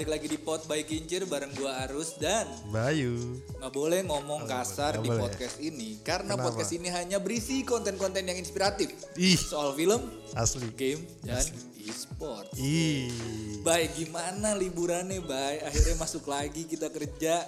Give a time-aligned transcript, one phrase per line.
[0.00, 3.36] balik lagi di Pot by Kincir bareng gua Arus dan Bayu.
[3.60, 5.20] nggak boleh ngomong kasar nggak di boleh.
[5.20, 6.48] podcast ini karena Kenapa?
[6.48, 10.00] podcast ini hanya berisi konten-konten yang inspiratif Ih, soal film,
[10.32, 10.72] asli.
[10.72, 11.44] game dan
[11.84, 12.48] e-sport.
[12.56, 13.12] Ih.
[13.60, 15.60] Baik, gimana liburannya, Bay?
[15.60, 17.44] Akhirnya masuk lagi kita kerja.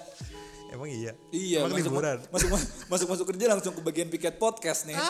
[0.69, 1.17] Emang iya?
[1.33, 2.21] Iya, Emang masuk, liburan?
[2.29, 2.49] masuk
[2.93, 4.93] masuk masuk kerja langsung ke bagian piket podcast nih.
[4.93, 5.09] Ya,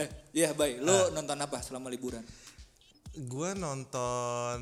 [0.04, 0.80] eh, iya, Bay.
[0.80, 2.24] Lo nonton apa selama liburan?
[3.20, 4.58] Gua nonton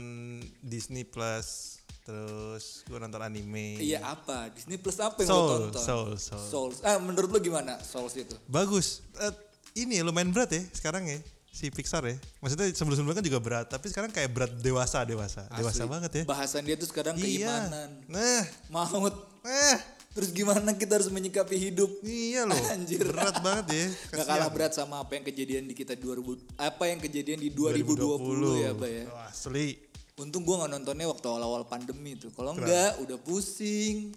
[0.58, 3.76] Disney Plus, terus gua nonton anime.
[3.76, 4.48] Iya, apa?
[4.48, 5.82] Disney Plus apa yang lo Soul, tonton?
[5.84, 6.44] Soul, Soul.
[6.48, 6.76] Souls.
[6.80, 8.32] Ah, menurut lo gimana Souls itu?
[8.46, 9.04] Bagus.
[9.20, 9.32] Eh,
[9.76, 11.20] ini lumayan berat ya sekarang ya
[11.52, 12.16] si Pixar ya.
[12.40, 15.44] Maksudnya sebelum-sebelumnya kan juga berat, tapi sekarang kayak berat dewasa, dewasa.
[15.52, 15.92] Dewasa Asli.
[15.92, 16.22] banget ya.
[16.24, 17.48] Bahasan dia tuh sekarang Iya.
[17.48, 19.12] keimanan, Nah, maut.
[19.44, 19.76] eh,
[20.16, 21.92] Terus gimana kita harus menyikapi hidup?
[22.00, 22.56] iya loh.
[22.72, 23.04] Anjir.
[23.04, 23.86] Berat banget ya.
[24.16, 28.64] Gak kalah berat sama apa yang kejadian di kita 2000 apa yang kejadian di 2020,
[28.64, 29.12] ya, Bay ya.
[29.12, 29.76] Oh, asli.
[30.16, 32.32] Untung gua nggak nontonnya waktu awal-awal pandemi tuh.
[32.32, 34.16] Kalau enggak udah pusing,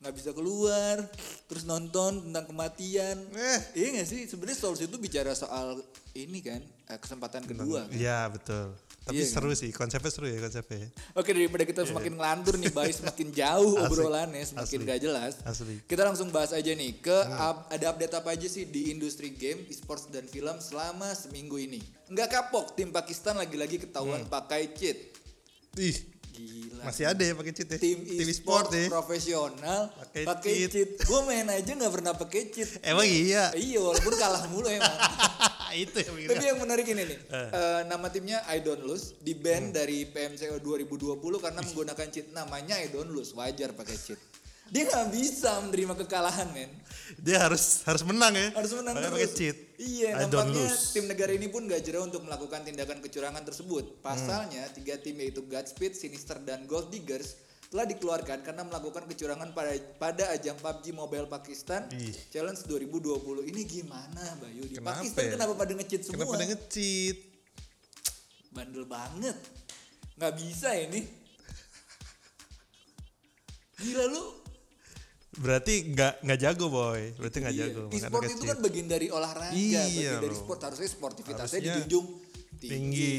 [0.00, 1.04] nggak bisa keluar,
[1.44, 3.20] terus nonton tentang kematian.
[3.36, 3.60] Eh.
[3.76, 4.20] Iya gak sih?
[4.24, 5.80] Sebenarnya Souls itu bicara soal
[6.16, 7.84] ini kan, eh, kesempatan kedua.
[7.84, 7.92] kan?
[7.92, 8.72] Iya, betul.
[9.04, 10.88] Tapi Iya seru sih, konsepnya seru ya konsepnya.
[11.12, 13.84] Oke daripada kita semakin ngelantur nih, Bay, semakin jauh Asli.
[13.84, 14.88] obrolannya, semakin Asli.
[14.88, 15.32] gak jelas.
[15.44, 15.76] Asli.
[15.84, 19.68] Kita langsung bahas aja nih ke up- ada update apa aja sih di industri game,
[19.68, 21.84] e-sports dan film selama seminggu ini.
[22.06, 24.96] Nggak kapok, tim Pakistan lagi-lagi ketahuan pakai cheat.
[25.76, 26.00] Ih,
[26.32, 26.82] Gila.
[26.82, 27.78] masih ada ya pakai cheat ya.
[27.78, 28.88] tim e-sport ya.
[28.88, 30.70] profesional Pakai pakai cheat.
[30.72, 30.88] cheat.
[31.04, 32.80] Gue main aja nggak pernah pakai cheat.
[32.80, 33.52] Emang iya.
[33.52, 34.96] Iya, walaupun kalah mulu emang.
[35.76, 36.28] itu yang bikin.
[36.30, 39.74] Tapi yang menarik ini nih, eh, nama timnya I Don't Lose di ban Hmm.
[39.74, 42.30] dari PMCO 2020 karena menggunakan cheat.
[42.30, 44.20] Namanya I Don't Lose, wajar pakai cheat.
[44.64, 46.72] Dia nggak bisa menerima kekalahan, men.
[47.20, 48.48] Dia harus harus menang ya.
[48.56, 49.20] Harus menang Makanya terus.
[49.20, 49.56] pakai cheat.
[49.76, 53.84] Iya, I nampaknya tim negara ini pun gak jera untuk melakukan tindakan kecurangan tersebut.
[53.84, 54.00] Hmm.
[54.00, 57.36] Pasalnya, tiga tim yaitu Godspeed, Sinister, dan Gold Diggers
[57.66, 62.14] telah dikeluarkan karena melakukan kecurangan pada pada ajang PUBG Mobile Pakistan Ih.
[62.28, 63.50] Challenge 2020.
[63.50, 64.62] Ini gimana, Bayu?
[64.64, 65.30] Di Kenapa Pakistan ya?
[65.34, 66.14] kenapa pada nge-cheat semua?
[66.16, 67.16] Kenapa pada nge-cheat?
[68.50, 69.36] Bandel banget.
[70.14, 71.00] Nggak bisa ini.
[73.82, 74.24] Gila lu.
[75.34, 77.10] Berarti nggak nggak jago boy.
[77.18, 77.64] Berarti nggak Iya.
[77.66, 77.82] jago.
[77.90, 80.60] E-sport itu kan bagian dari olahraga, Iya bagian dari sport.
[80.62, 82.06] Harusnya sportivitasnya Harusnya dijunjung
[82.54, 82.70] tinggi.
[82.70, 83.14] tinggi.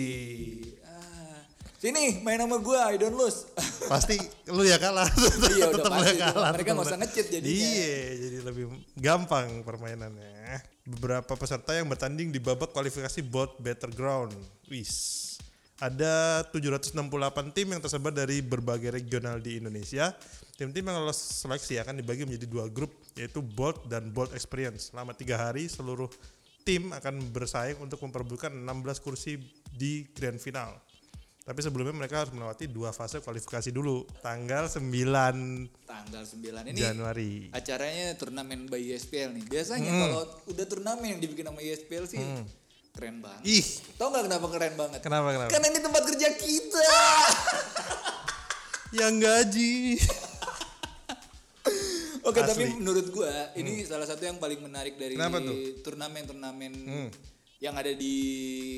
[1.75, 3.45] Sini main sama gua, I don't lose.
[3.91, 4.15] Pasti
[4.49, 5.05] lu ya kalah.
[5.51, 6.51] Iya, udah pasti ya kalah.
[6.57, 7.01] Mereka nggak usah lu.
[7.05, 7.53] nge-cheat jadinya.
[7.53, 8.65] Iya, jadi lebih
[8.97, 10.63] gampang permainannya.
[10.87, 14.33] Beberapa peserta yang bertanding di babak kualifikasi bot Battleground.
[14.71, 15.21] Wis.
[15.75, 16.95] Ada 768
[17.51, 20.15] tim yang tersebar dari berbagai regional di Indonesia.
[20.55, 24.95] Tim-tim yang lolos seleksi akan dibagi menjadi dua grup, yaitu Bolt dan Bolt Experience.
[24.95, 26.07] Selama tiga hari, seluruh
[26.63, 29.37] tim akan bersaing untuk memperebutkan 16 kursi
[29.75, 30.79] di grand final.
[31.45, 34.01] Tapi sebelumnya mereka harus melewati dua fase kualifikasi dulu.
[34.19, 34.81] Tanggal 9
[35.85, 37.53] Tanggal 9 ini Januari.
[37.53, 39.45] acaranya turnamen by ESPL nih.
[39.45, 40.01] Biasanya Hmm.
[40.03, 42.17] kalau udah turnamen yang dibikin sama ESPL sih
[42.91, 43.45] keren banget.
[43.45, 44.99] Ih, Tahu nggak kenapa keren banget?
[44.99, 45.51] kenapa kenapa?
[45.51, 46.85] Karena ini tempat kerja kita.
[48.95, 49.75] Yang gaji.
[52.23, 52.49] Oke, Asli.
[52.49, 55.53] tapi menurut gua ini salah satu yang paling menarik dari Kenapa tuh?
[57.65, 58.15] Yang ada di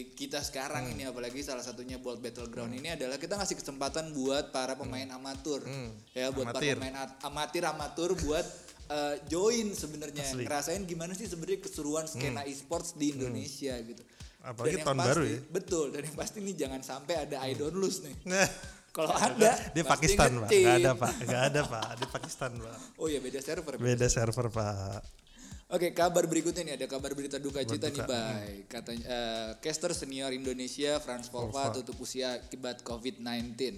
[0.10, 4.74] kita sekarang ini apalagi salah satunya Bolt Battleground ini adalah kita ngasih kesempatan buat para
[4.74, 5.68] pemain amatur.
[6.16, 8.48] Ya, buat para pemain at- amatir amatur buat
[8.88, 10.24] eh, join sebenarnya.
[10.34, 14.00] Ngerasain gimana sih sebenarnya keseruan skena e-sports di Indonesia gitu.
[14.40, 15.40] Apalagi Dan tahun baru pasti- ya.
[15.52, 18.16] Betul, dan yang pasti nih jangan sampai ada I don't lose nih.
[18.96, 20.48] Kalau ada di Pakistan, Pak.
[20.48, 20.64] nge-cheat.
[20.64, 21.14] Gak ada, Pak.
[21.22, 21.88] Gak ada, Pak.
[21.94, 22.78] Di Pakistan, Pak.
[23.04, 23.76] Oh iya beda server.
[23.78, 25.27] Beda server, Pak.
[25.68, 28.64] Oke, kabar berikutnya nih ada kabar berita duka cita nih, Bay.
[28.72, 33.76] Katanya eh, caster senior Indonesia Franz Volva tutup usia akibat COVID-19.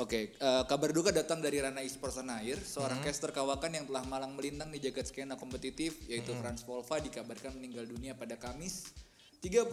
[0.00, 2.56] Oke, eh, kabar duka datang dari ranah esports tanah air.
[2.56, 7.60] Seorang caster kawakan yang telah malang melintang di jagat skena kompetitif yaitu Franz Volva dikabarkan
[7.60, 8.88] meninggal dunia pada Kamis
[9.44, 9.68] 31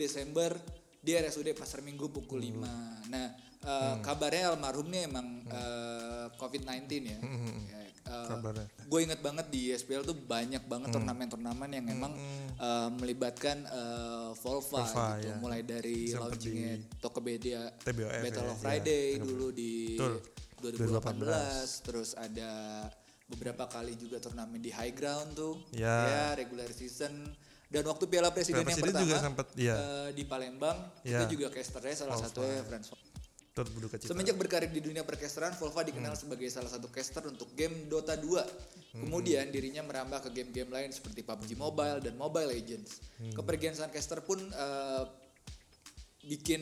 [0.00, 0.56] Desember
[1.04, 3.12] di RSUD Pasar Minggu pukul 5.
[3.12, 3.36] Nah,
[3.66, 7.18] eh, kabarnya almarhum nih emang eh, COVID-19 ya.
[7.18, 8.66] Ya, eh, Kabarnya.
[8.86, 12.12] gue inget banget di SPL tuh banyak banget turnamen-turnamen yang emang
[12.54, 15.26] eh, melibatkan eh, Volva, Volva, gitu.
[15.26, 15.34] ya.
[15.38, 18.62] Mulai dari Sempet launchingnya Tokopedia TBOF Battle ya, of ya.
[18.62, 20.22] Friday dulu di Betul.
[20.56, 22.50] 2018, terus ada
[23.26, 26.32] beberapa kali juga turnamen di High Ground tuh, Ya.
[26.32, 27.12] regular season.
[27.66, 29.74] Dan waktu Piala Presiden Piala yang Presiden pertama juga sempet, ya.
[29.74, 31.26] eh, di Palembang Ya.
[31.26, 32.94] itu juga casternya salah satunya Franz.
[33.56, 34.12] Turut berduka cita.
[34.12, 39.00] Semenjak berkarir di dunia percasteran, Volva dikenal sebagai salah satu caster untuk game Dota 2.
[39.00, 43.00] Kemudian dirinya merambah ke game-game lain seperti PUBG Mobile dan Mobile Legends.
[43.32, 45.04] Kepergian sang caster pun eh,
[46.22, 46.60] bikin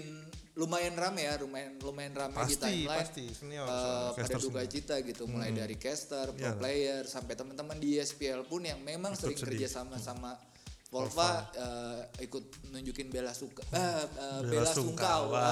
[0.55, 3.01] lumayan rame ya, lumayan lumayan rame di Pasti, timeline.
[3.03, 3.27] pasti.
[3.33, 4.71] Senior, Eh, soal pada duka senior.
[4.71, 6.55] cita gitu, mulai dari caster, pro Iya.
[6.55, 9.59] player, sampai teman-teman di SPL pun yang memang sering sedih.
[9.59, 10.39] kerja sama sama
[10.87, 15.43] Volva eh, ikut nunjukin bela suka, eh, eh, Bela bela sungkawa.
[15.43, 15.51] sungkawa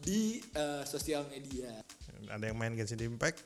[0.00, 1.70] di eh, sosial media.
[2.30, 3.40] ada yang main Genshin Impact.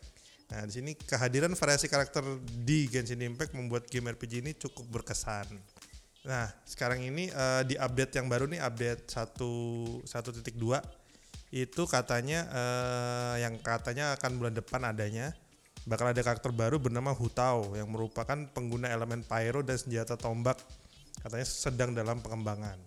[0.53, 2.23] Nah, di sini kehadiran variasi karakter
[2.62, 5.49] di Genshin Impact membuat game RPG ini cukup berkesan.
[6.25, 10.55] Nah, sekarang ini eh, di update yang baru nih, update 1 1.2
[11.55, 15.31] itu katanya eh, yang katanya akan bulan depan adanya
[15.85, 20.56] bakal ada karakter baru bernama Hutao yang merupakan pengguna elemen pyro dan senjata tombak
[21.21, 22.81] katanya sedang dalam pengembangan.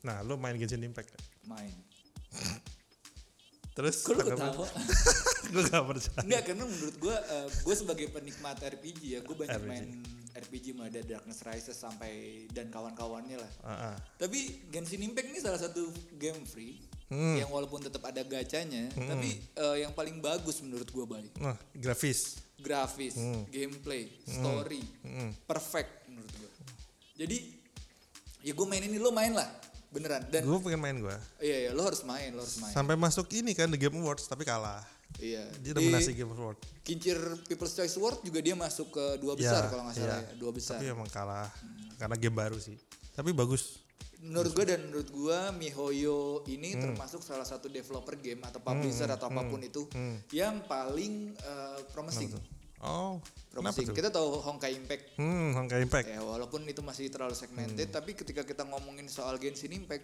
[0.00, 1.12] Nah, lu main Genshin Impact?
[1.44, 1.72] Main.
[3.70, 4.66] Terus Kok lu ketawa?
[5.46, 6.20] gue gak percaya.
[6.20, 7.16] Enggak, karena menurut gue,
[7.60, 9.66] gue sebagai penikmat RPG ya, gue banyak RPG.
[9.66, 9.86] main
[10.32, 12.12] RPG mulai dari Darkness Rises sampai
[12.48, 13.52] dan kawan-kawannya lah.
[13.60, 13.96] Ah, ah.
[14.16, 14.38] Tapi
[14.68, 16.78] Genshin Impact ini salah satu game free
[17.10, 17.34] Hmm.
[17.34, 21.34] yang walaupun tetap ada gacanya, tapi eh, yang paling bagus menurut gue baik.
[21.36, 22.38] Nah, grafis.
[22.54, 23.42] Grafis, Hmm.
[23.50, 24.78] gameplay, story,
[25.42, 26.50] perfect menurut gue.
[27.18, 27.38] Jadi
[28.40, 29.50] ya gue main ini lo main lah,
[29.90, 30.22] beneran.
[30.26, 31.16] Dan Gue pengen main gue.
[31.38, 32.70] iya iya lo harus main, lo harus main.
[32.70, 34.82] Sampai masuk ini kan The Game Awards tapi kalah.
[35.18, 35.42] Iya.
[35.58, 36.62] Dia Di dominasi Game Awards.
[36.80, 40.30] Kincir People's Choice Award juga dia masuk ke dua besar Iya, kalau nggak salah iya.
[40.30, 40.78] ya, dua besar.
[40.78, 41.50] Tapi emang kalah
[41.96, 42.78] karena game baru sih.
[43.12, 43.82] Tapi bagus.
[44.20, 46.82] Menurut gue dan menurut gue MiHoYo ini Hmm.
[46.86, 49.88] termasuk salah satu developer game atau publisher atau apa pun itu
[50.30, 52.30] yang paling eh, promising.
[52.80, 53.90] Oh, Promising.
[53.90, 55.14] Kita tahu Honkai Impact.
[55.14, 56.06] Hmm, Honkai Impact.
[56.08, 57.94] Ya walaupun itu masih terlalu segmented, Hmm.
[57.94, 60.02] tapi ketika kita ngomongin soal Genshin Impact,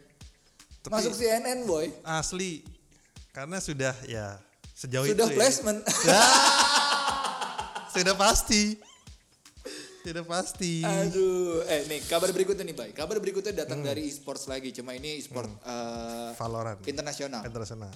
[0.82, 2.61] Tapi- masuk CNN boy, Asli.
[3.31, 4.37] Karena sudah ya
[4.73, 5.34] sejauh sudah itu ya.
[5.34, 5.78] placement.
[7.93, 8.62] sudah pasti.
[10.02, 10.81] Sudah pasti.
[10.81, 12.90] Aduh, eh nih kabar berikutnya nih, Bay.
[12.93, 13.88] Kabar berikutnya datang Hmm.
[13.88, 16.79] dari esports lagi, cuma ini esport eh, Valorant.
[16.84, 17.40] internasional.
[17.43, 17.90] Internasional.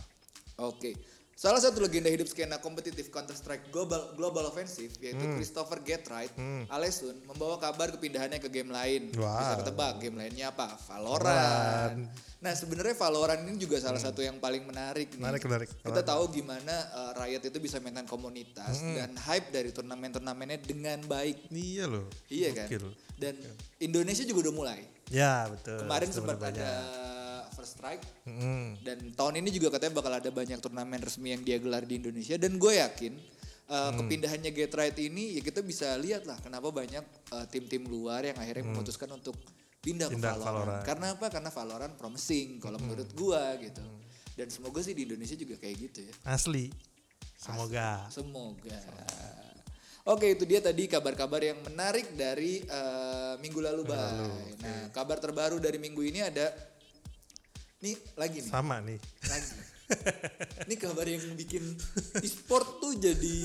[0.59, 1.20] Oke.
[1.33, 5.41] Salah satu legenda hidup skena kompetitif Counter-Strike Global, Global Offensive yaitu Hmm.
[5.41, 6.37] Christopher Getright,
[6.69, 9.09] Alesun membawa kabar kepindahannya ke game lain.
[9.17, 9.41] Wow.
[9.41, 10.77] Bisa ketebak game lainnya apa?
[10.85, 11.25] Valorant.
[11.25, 12.01] Valorant.
[12.41, 15.17] Nah, sebenarnya Valorant ini juga salah satu yang paling menarik nih.
[15.17, 15.25] Hmm.
[15.33, 15.69] Menarik, menarik.
[15.81, 19.01] Kita tahu gimana uh, Riot itu bisa maintain komunitas Hmm.
[19.01, 21.49] dan hype dari turnamen-turnamennya dengan baik.
[21.49, 22.05] Iya loh.
[22.29, 22.69] Iya kan?
[22.69, 22.85] Gokil.
[23.17, 23.35] Dan
[23.79, 24.81] Indonesia juga udah mulai.
[25.09, 25.81] Ya, betul.
[25.81, 26.65] Kemarin sempat banyak.
[27.65, 28.85] Strike Mm.
[28.85, 32.37] dan tahun ini juga katanya bakal ada banyak turnamen resmi yang dia gelar di Indonesia
[32.37, 33.13] dan gue yakin
[33.71, 37.03] uh, kepindahannya Get Right ini ya kita bisa lihat lah kenapa banyak
[37.33, 39.39] uh, tim-tim luar yang akhirnya memutuskan untuk
[39.81, 40.45] pindah, ke Pindah ke Valorant.
[40.45, 40.85] Valorant.
[40.85, 41.27] Karena apa?
[41.33, 43.83] Karena Valorant promising kalau menurut gue gitu.
[44.37, 46.13] Dan semoga sih di Indonesia juga kayak gitu ya.
[46.29, 46.69] Asli.
[47.41, 48.05] Semoga.
[48.13, 48.77] Semoga.
[50.09, 54.57] Oke itu dia tadi kabar-kabar yang menarik dari uh, minggu lalu, Bay.
[54.61, 56.53] Nah kabar terbaru dari minggu ini ada
[57.81, 58.99] nih lagi nih Sama nih.
[59.25, 59.53] lagi.
[60.71, 61.65] Ini kabar yang bikin
[62.21, 63.39] e-sport tuh jadi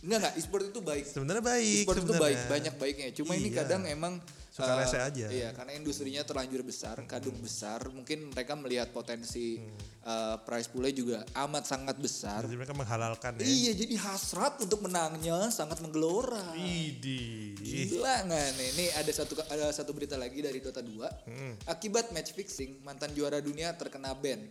[0.00, 1.02] enggak enggak e-sport itu baik.
[1.02, 1.82] Sebenarnya baik.
[1.82, 3.08] E-sport itu baik, banyak baiknya.
[3.10, 3.56] Cuma ini Iya.
[3.64, 5.30] kadang emang Suka rese aja.
[5.30, 9.62] Iya, karena industrinya terlanjur besar, kadung besar, mungkin mereka melihat potensi
[10.02, 12.42] eh, prize poolnya juga amat sangat besar.
[12.42, 13.46] Jadi mereka menghalalkan ya.
[13.46, 16.50] Iya, jadi hasrat untuk menangnya sangat menggelora.
[16.58, 17.54] Idi.
[17.62, 18.68] Gila nggak nih?
[18.74, 21.70] Nih ada satu ada satu berita lagi dari Dota 2.
[21.70, 24.50] Akibat match fixing, mantan juara dunia terkena ban.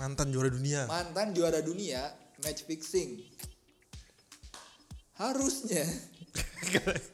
[0.00, 0.88] Mantan juara dunia.
[0.88, 2.00] Mantan juara dunia
[2.40, 3.20] match fixing.
[5.20, 5.84] Harusnya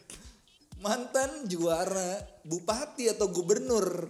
[0.80, 4.08] mantan juara bupati atau gubernur.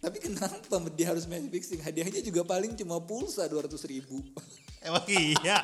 [0.00, 1.80] Tapi kenapa dia harus match fixing?
[1.84, 4.20] Hadiahnya juga paling cuma pulsa 200 ribu.
[4.86, 5.60] Emang iya.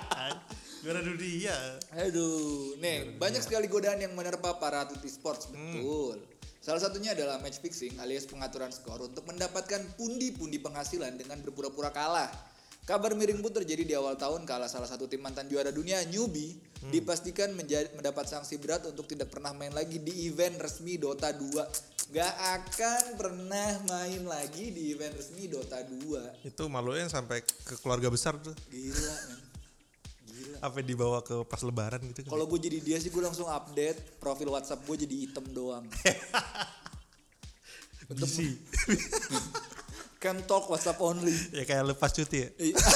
[0.85, 1.56] juara dunia.
[1.97, 6.21] Aduh, nih banyak sekali godaan yang menerpa para atlet e-sports, betul.
[6.61, 12.28] Salah satunya adalah match fixing alias pengaturan skor untuk mendapatkan pundi-pundi penghasilan dengan berpura-pura kalah.
[12.87, 16.55] Kabar miring pun terjadi di awal tahun kala salah satu tim mantan juara dunia newbie
[16.87, 22.14] dipastikan menjadi, mendapat sanksi berat untuk tidak pernah main lagi di event resmi Dota 2.
[22.14, 26.47] Gak akan pernah main lagi di event resmi Dota 2.
[26.47, 28.55] Itu malunya sampai ke keluarga besar tuh.
[28.71, 29.43] Gila, men.
[30.31, 30.57] Gila.
[30.62, 32.38] Apa dibawa ke pas lebaran gitu kan.
[32.38, 35.90] Kalau gue jadi dia sih gue langsung update profil WhatsApp gue jadi hitam doang.
[38.14, 38.55] Bisi.
[40.26, 41.30] Can talk WhatsApp only.
[41.54, 42.50] ya kayak lepas cuti ya.
[42.59, 42.76] Iya.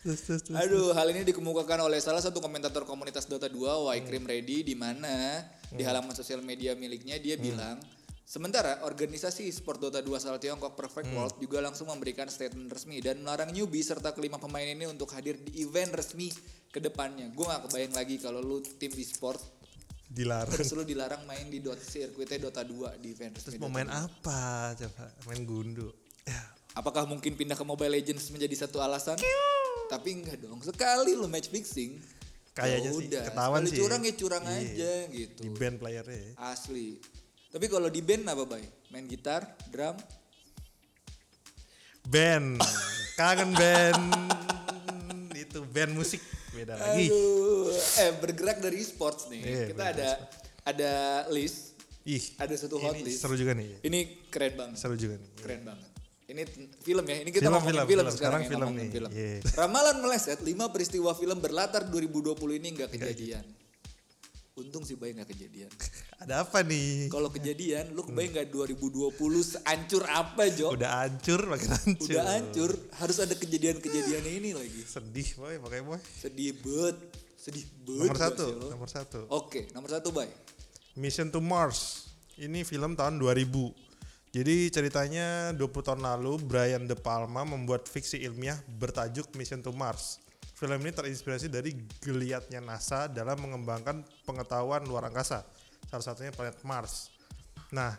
[0.00, 0.56] Terus, terus, terus.
[0.56, 5.44] Aduh, hal ini dikemukakan oleh salah satu komentator komunitas Dota 2, Waikrim Ready, di mana
[5.68, 7.76] di halaman sosial media miliknya dia bilang,
[8.24, 13.20] sementara organisasi sport Dota 2 asal Tiongkok Perfect World juga langsung memberikan statement resmi dan
[13.20, 16.32] melarang newbie serta kelima pemain ini untuk hadir di event resmi
[16.72, 17.28] ke depannya.
[17.36, 19.59] Gue gak kebayang lagi kalau lu tim e-sport
[20.10, 20.50] Dilarang.
[20.50, 24.74] Terus lu dilarang main di Dota sirkuitnya Dota 2 di event Terus mau main apa
[24.74, 25.06] coba?
[25.24, 25.86] Main gundu.
[26.26, 26.42] Ya.
[26.72, 29.14] Apakah mungkin pindah ke Mobile Legends menjadi satu alasan?
[29.86, 30.58] Tapi enggak dong.
[30.60, 31.98] Sekali lo match fixing,
[32.50, 33.22] Kayaknya ya sih, udah.
[33.24, 33.78] ketahuan Sekali sih.
[33.78, 34.54] curang ya curang Iya.
[34.56, 35.40] aja gitu.
[35.40, 36.32] Di band playernya ya.
[36.44, 36.98] Asli.
[37.48, 38.62] Tapi kalau di band apa, Bay?
[38.88, 39.94] Main gitar, drum,
[42.04, 42.58] Band.
[43.14, 44.02] Kangen band.
[45.32, 46.18] Itu band musik
[46.60, 47.06] beda lagi.
[47.06, 49.40] Aduh, eh bergerak dari sports nih.
[49.40, 50.08] Iya, Kita ada
[50.62, 50.92] ada
[51.28, 53.18] list, Ih, ada satu hot ini list.
[53.18, 53.80] seru juga nih.
[53.80, 53.98] Ini
[54.28, 54.76] keren banget.
[54.76, 55.30] Seru juga nih.
[55.36, 55.86] Keren banget.
[56.26, 56.42] Ini
[56.78, 57.16] film ya.
[57.18, 58.06] Ini kita Film, ngomongin film, film, film.
[58.06, 58.92] sekarang, Sekarang ya, film ngomongin nih.
[58.92, 59.10] film.
[59.10, 59.38] Iya.
[59.52, 63.44] Ramalan meleset 5 peristiwa film berlatar 2020 ini nggak kejadian.
[64.58, 65.70] Untung sih bayi nggak kejadian.
[66.22, 67.06] Ada apa nih?
[67.06, 70.74] Kalau kejadian, lu kebayang nggak 2020 seancur apa Jo?
[70.74, 72.10] Udah hancur, makin hancur.
[72.10, 72.70] Udah hancur.
[72.98, 74.82] Harus ada kejadian-kejadian ini lagi.
[74.84, 76.00] Sedih boy, pakai boy.
[76.02, 76.98] Sedih bet,
[77.40, 78.10] sedih bet.
[78.10, 79.20] Nomor gak satu, nomor satu.
[79.32, 80.28] Oke, nomor satu Bay.
[80.98, 82.10] Mission to Mars.
[82.36, 83.46] Ini film tahun 2000.
[84.30, 90.22] Jadi ceritanya 20 tahun lalu Brian De Palma membuat fiksi ilmiah bertajuk Mission to Mars.
[90.60, 91.72] Film ini terinspirasi dari
[92.04, 95.40] geliatnya NASA dalam mengembangkan pengetahuan luar angkasa.
[95.88, 97.08] Salah satunya planet Mars.
[97.72, 97.96] Nah,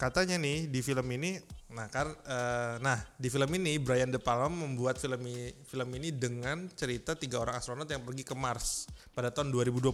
[0.00, 1.36] katanya nih di film ini
[1.74, 6.14] nah kan eh, nah di film ini Brian De Palma membuat film ini, film ini
[6.14, 9.90] dengan cerita tiga orang astronot yang pergi ke Mars pada tahun 2020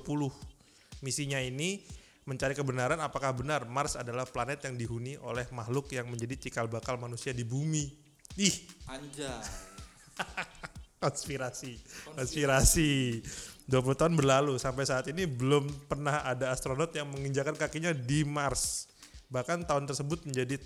[1.01, 1.81] misinya ini
[2.29, 7.01] mencari kebenaran apakah benar Mars adalah planet yang dihuni oleh makhluk yang menjadi cikal bakal
[7.01, 7.89] manusia di bumi
[8.37, 8.57] ih
[8.93, 9.41] Anjay.
[11.01, 11.81] konspirasi.
[12.13, 13.25] Konspirasi.
[13.67, 14.61] 20 tahun berlalu.
[14.61, 18.93] Sampai saat ini belum pernah ada astronot yang menginjakan kakinya di Mars.
[19.33, 20.61] Bahkan tahun tersebut menjadi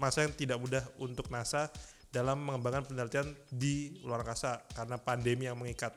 [0.00, 1.68] masa yang tidak mudah untuk NASA
[2.08, 5.92] dalam mengembangkan penelitian di luar angkasa karena pandemi yang mengikat.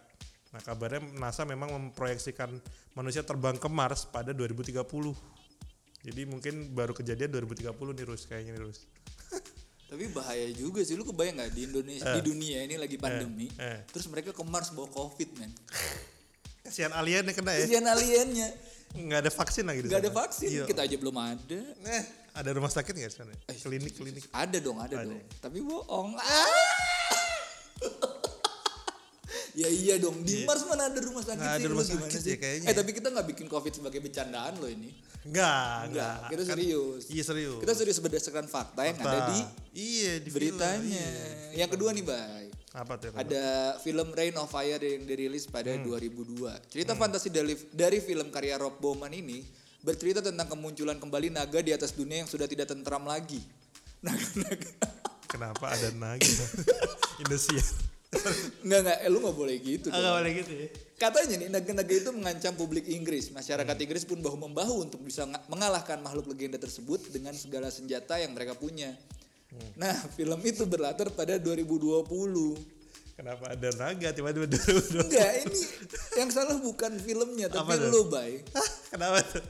[0.51, 2.51] Nah kabarnya NASA memang memproyeksikan
[2.97, 4.83] manusia terbang ke Mars pada 2030
[6.01, 8.25] jadi mungkin baru kejadian 2030 nih Rus.
[8.25, 8.89] Kayaknya nih Rus
[9.91, 10.95] Tapi bahaya juga sih.
[10.95, 13.51] Lu kebayang nggak di Indonesia, di dunia ini lagi pandemi.
[13.59, 13.83] eh.
[13.91, 15.51] Terus mereka ke Mars bawa COVID, men.
[16.61, 18.47] kasihan alien yang kena ya Kesian aliennya.
[18.91, 20.47] nggak ada vaksin lagi di Gak ada vaksin.
[20.47, 20.63] Iya.
[20.63, 21.59] Kita aja belum ada.
[21.91, 23.33] Eh, ada rumah sakit nggak di sana?
[23.45, 24.23] Eh, Klinik, klinik.
[24.31, 25.11] Ada dong, ada, Ada.
[25.11, 25.19] dong.
[25.41, 26.15] Tapi bohong.
[26.15, 26.47] Ah!
[29.53, 30.21] ya iya dong.
[30.21, 31.57] Di Mars mana ada rumah sakit Nggak sih?
[31.57, 32.31] ada rumah gimana sakit sih?
[32.31, 32.67] ya kayaknya.
[32.67, 34.89] Eh tapi kita nggak bikin COVID sebagai bercandaan loh ini.
[35.21, 36.29] Enggak, Enggak, enggak.
[36.29, 37.03] kita Kan- serius.
[37.07, 37.59] Iya serius.
[37.59, 39.39] Kita serius berdasarkan fakta yang ada di
[39.71, 40.81] Iya, di beritanya.
[40.81, 41.09] iya.
[41.57, 42.45] Yang kedua nih, Bay.
[42.71, 43.11] Apa tuh?
[43.11, 43.43] Ada
[43.77, 45.83] film Rain of Fire yang dirilis pada Hmm.
[45.83, 46.55] 2002.
[46.65, 49.43] Cerita fantasi dari, dari film karya Rob Bowman ini
[49.79, 53.43] bercerita tentang kemunculan kembali naga di atas dunia yang sudah tidak tentram lagi.
[54.01, 54.71] Naga-naga.
[55.27, 56.25] Kenapa ada naga?
[57.19, 57.90] Indonesia.
[58.61, 59.87] Enggak, enggak, eh, lu gak boleh gitu.
[59.87, 60.67] Enggak boleh gitu ya.
[60.99, 63.31] Katanya nih, naga-naga itu mengancam publik Inggris.
[63.31, 68.35] Masyarakat Inggris pun bahu-membahu untuk bisa nga- mengalahkan makhluk legenda tersebut dengan segala senjata yang
[68.35, 68.93] mereka punya.
[69.75, 72.07] Nah, film itu berlatar pada 2020.
[73.15, 74.81] Kenapa ada naga tiba-tiba dulu?
[75.07, 75.61] Enggak, ini
[76.15, 78.43] yang salah bukan filmnya, tapi Apa lu, Bay.
[78.91, 79.43] Kenapa tuh?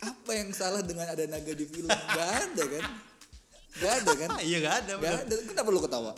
[0.00, 1.88] Apa yang salah dengan ada naga di film?
[1.90, 2.84] Gak ada kan?
[3.74, 4.30] Gak ada kan?
[4.48, 4.92] Iya gak ada.
[4.96, 5.34] Gak ada.
[5.44, 6.12] Kenapa lu ketawa?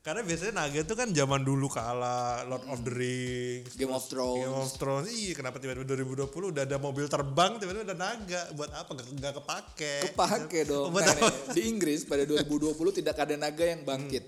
[0.00, 4.40] Karena biasanya naga itu kan zaman dulu kala Lord of the Rings, Game of Thrones.
[4.40, 5.12] Game of Thrones.
[5.12, 8.48] Iya, kenapa tiba-tiba 2020 udah ada mobil terbang tiba-tiba ada naga?
[8.56, 8.90] Buat apa?
[8.96, 9.94] Gak, gak kepake.
[10.08, 10.88] Kepake dong.
[10.88, 11.28] Buat Nah, apa?
[11.56, 14.24] di Inggris pada 2020 tidak ada naga yang bangkit.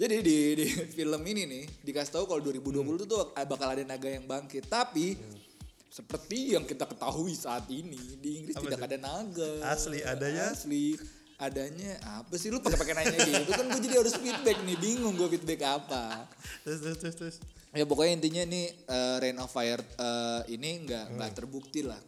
[0.00, 0.66] Jadi di, di
[0.96, 4.64] film ini nih dikasih tahu kalau 2020 tuh bakal ada naga yang bangkit.
[4.64, 5.20] Tapi
[5.92, 8.88] seperti yang kita ketahui saat ini di Inggris Apa tidak tuh?
[8.88, 9.50] ada naga.
[9.68, 10.56] Asli, adanya?
[10.56, 10.96] Asli.
[11.42, 15.18] Adanya apa sih lu pakai pakai nanya gitu kan gue jadi harus feedback nih bingung
[15.18, 16.30] gue feedback apa
[16.62, 17.36] Terus, terus, terus, terus.
[17.74, 21.98] ya pokoknya intinya nih eh, Rain of Fire eh, ini nggak nggak terbukti lah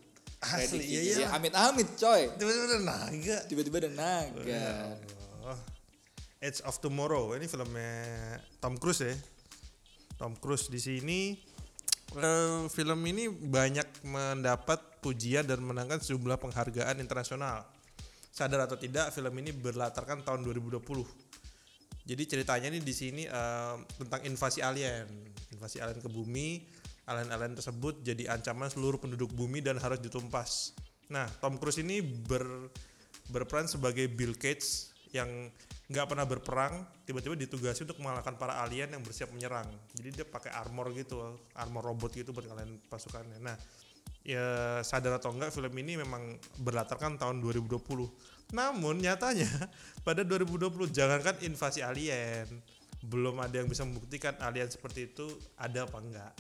[0.45, 1.15] Asli, iya, iya.
[1.25, 3.37] ya amit amit coy Tiba-tiba ada naga.
[3.49, 4.65] tiba-tiba ada naga
[5.45, 5.61] Oh.
[6.39, 7.97] Edge of Tomorrow ini filmnya
[8.57, 9.13] Tom Cruise ya.
[10.15, 11.37] Tom Cruise di sini
[12.13, 17.65] eh, film ini banyak mendapat pujian dan menangkan sejumlah penghargaan internasional.
[18.35, 20.83] Sadar atau tidak, film ini berlatarkan tahun 2020.
[22.03, 25.07] Jadi ceritanya nih di sini eh, tentang invasi alien,
[25.55, 26.67] invasi alien ke bumi.
[27.05, 30.75] Alien-alien tersebut jadi ancaman seluruh penduduk bumi dan harus ditumpas.
[31.13, 32.43] Nah, Tom Cruise ini ber,
[33.29, 35.29] berperan sebagai Bill Gates yang
[35.93, 39.69] nggak pernah berperang, tiba-tiba ditugasi untuk mengalahkan para alien yang bersiap menyerang.
[39.95, 43.37] Jadi dia pakai armor gitu, armor robot gitu buat kalian pasukannya.
[43.39, 43.55] Nah,
[44.25, 44.45] ya
[44.81, 47.77] sadar atau enggak film ini memang berlatarkan tahun 2020.
[48.51, 49.49] Namun nyatanya
[50.07, 52.49] pada 2020 jangankan invasi alien,
[53.01, 56.33] belum ada yang bisa membuktikan alien seperti itu ada apa enggak.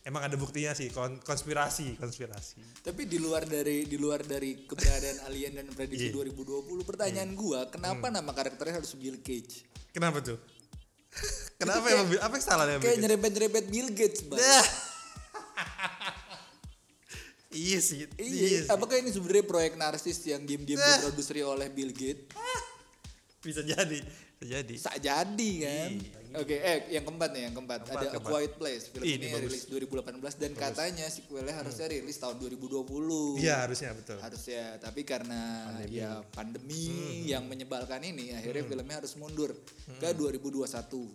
[0.00, 5.28] emang ada buktinya sih kon- konspirasi konspirasi Tapi di luar dari di luar dari keberadaan
[5.28, 6.32] Alien dan prediksi Iya.
[6.32, 9.68] 2020, pertanyaan gua, kenapa nama karakternya harus Bill Cage?
[9.92, 10.40] kenapa tuh
[11.60, 14.40] kenapa emang apa yang salah Kayak nyerempet-nyerempet Bill Gates, Bang.
[17.48, 18.68] Iya sih Iya, sih.
[18.68, 20.84] apakah ini sebenarnya proyek narsis yang diam-diam Eh.
[21.00, 22.28] diproduksi oleh Bill Gates?
[23.38, 23.98] bisa jadi
[24.34, 25.90] bisa jadi Sak jadi kan.
[26.36, 27.80] Oke, eh yang keempat nih, yang keempat.
[27.80, 28.28] Keempat, Ada A keempat.
[28.28, 28.84] Quiet Place.
[28.86, 29.48] Film Ih, ini, ini bagus.
[29.48, 33.40] rilis 2018 dan katanya sequelnya harusnya rilis tahun 2020.
[33.40, 35.40] iya harusnya betul Harusnya, tapi karena
[35.88, 36.84] ya pandemi
[37.24, 39.56] yang menyebalkan ini akhirnya filmnya harus mundur
[39.96, 41.08] ke 2021.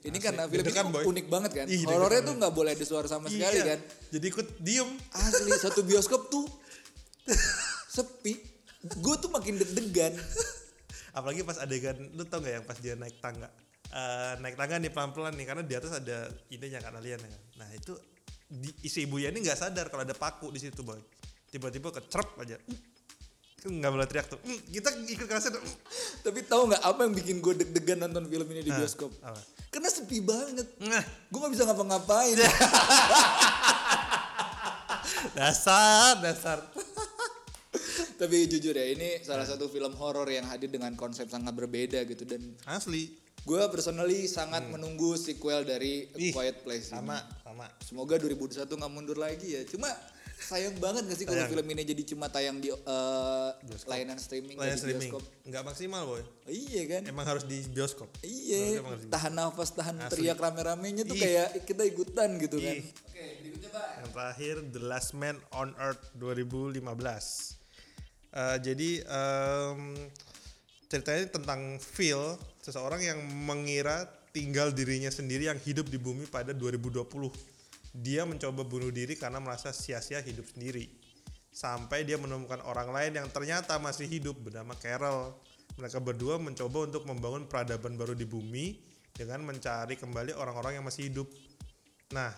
[0.00, 1.04] Ini karena film Deg-degan, ini Boy.
[1.06, 1.66] unik banget kan.
[1.66, 3.64] Ih, Horornya deg-degan, tuh nggak boleh ada suara sama sekali Iya.
[3.68, 3.78] kan.
[4.10, 6.44] jadi ikut diem Asli satu bioskop tuh
[7.86, 8.32] sepi.
[8.96, 10.16] Gue tuh makin deg-degan.
[11.10, 13.50] apalagi pas adegan lu tau gak yang pas dia naik tangga
[13.90, 17.66] Eh, naik tangga nih pelan-pelan nih karena di atas ada ininya kan alien ya nah
[17.74, 17.90] itu
[18.46, 20.94] di, isi ibunya ini nggak sadar kalau ada paku di situ boy
[21.50, 22.70] tiba-tiba kecerp aja kan
[23.62, 25.76] nggak boleh teriak tuh "Hmm, kita ikut kerasan "Hmm."
[26.22, 29.12] Tapi tahu nggak apa yang bikin gue deg-degan nonton film ini di Ah, bioskop?
[29.20, 29.40] apa?
[29.68, 30.66] Karena sepi banget.
[30.78, 32.36] Nah, Gue nggak bisa ngapa-ngapain.
[35.32, 36.58] dasar dasar
[38.12, 42.24] Tapi jujur ya, ini salah satu film horor yang hadir dengan konsep sangat berbeda gitu
[42.24, 46.20] dan asli gue personally sangat menunggu sequel dari A Hmm.
[46.20, 46.94] Ih, Quiet Place ini.
[46.94, 49.64] sama sama Semoga 2021 nggak mundur lagi ya.
[49.64, 49.88] Cuma
[50.40, 53.50] sayang banget gak sih kalau film ini jadi cuma tayang di eh,
[53.84, 55.22] layanan streaming di streaming bioskop.
[55.44, 57.02] nggak maksimal boy Iya kan?
[57.06, 60.10] emang harus di bioskop Iya, Emang harus di- tahan nafas, tahan Asli.
[60.18, 61.22] teriak rame-ramenya tuh Ih.
[61.22, 62.74] kayak kita ikutan gitu kan.
[62.74, 62.82] Ih.
[62.82, 63.86] Oke, berikutnya Pak.
[63.94, 67.60] Yang terakhir The Last Man on Earth 2015.
[68.30, 69.80] Eh, jadi em,
[70.86, 72.18] ceritanya tentang Phil,
[72.58, 77.30] seseorang yang mengira tinggal dirinya sendiri yang hidup di bumi pada 2020.
[77.90, 80.86] Dia mencoba bunuh diri karena merasa sia-sia hidup sendiri.
[81.50, 85.34] Sampai dia menemukan orang lain yang ternyata masih hidup bernama Carol.
[85.74, 88.78] Mereka berdua mencoba untuk membangun peradaban baru di bumi
[89.10, 91.26] dengan mencari kembali orang-orang yang masih hidup.
[92.14, 92.30] Nah,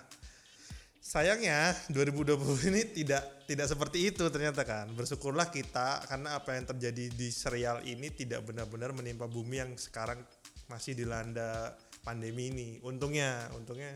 [1.02, 4.88] sayangnya 2020 ini tidak tidak seperti itu ternyata kan.
[4.96, 10.24] Bersyukurlah kita karena apa yang terjadi di serial ini tidak benar-benar menimpa bumi yang sekarang
[10.72, 12.68] masih dilanda pandemi ini.
[12.80, 13.92] Untungnya, untungnya.